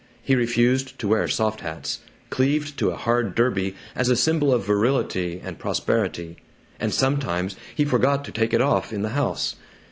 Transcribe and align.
He 0.23 0.33
refused 0.33 0.97
to 0.97 1.07
wear 1.07 1.27
soft 1.27 1.61
hats; 1.61 1.99
cleaved 2.31 2.75
to 2.79 2.89
a 2.89 2.95
hard 2.97 3.35
derby, 3.35 3.75
as 3.95 4.09
a 4.09 4.15
symbol 4.15 4.51
of 4.51 4.65
virility 4.65 5.39
and 5.43 5.59
prosperity; 5.59 6.37
and 6.79 6.91
sometimes 6.91 7.55
he 7.75 7.85
forgot 7.85 8.25
to 8.25 8.31
take 8.31 8.51
it 8.51 8.61
off 8.61 8.91
in 8.91 9.03
the 9.03 9.09
house. 9.09 9.57